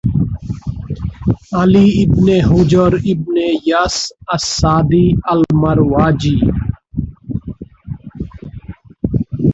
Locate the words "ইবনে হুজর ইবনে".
2.03-3.45